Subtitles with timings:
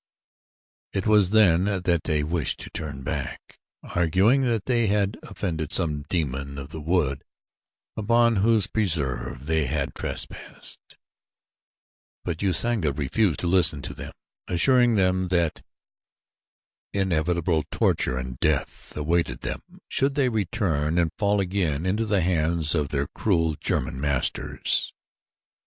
[0.93, 6.05] It was then that many wished to turn back, arguing that they had offended some
[6.09, 7.23] demon of the wood
[7.95, 10.97] upon whose preserve they had trespassed;
[12.25, 14.11] but Usanga refused to listen to them,
[14.47, 15.61] assuring them that
[16.93, 22.73] inevitable torture and death awaited them should they return and fall again into the hands
[22.73, 24.91] of their cruel German masters.